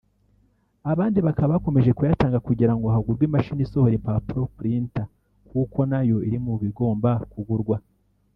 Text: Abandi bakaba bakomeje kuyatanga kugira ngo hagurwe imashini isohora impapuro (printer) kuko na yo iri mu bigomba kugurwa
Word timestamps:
Abandi 0.91 1.19
bakaba 1.27 1.53
bakomeje 1.55 1.91
kuyatanga 1.97 2.39
kugira 2.47 2.73
ngo 2.75 2.85
hagurwe 2.93 3.23
imashini 3.29 3.61
isohora 3.65 3.95
impapuro 3.99 4.41
(printer) 4.57 5.07
kuko 5.49 5.79
na 5.91 5.99
yo 6.09 6.17
iri 6.27 6.39
mu 6.45 6.53
bigomba 6.63 7.09
kugurwa 7.31 7.75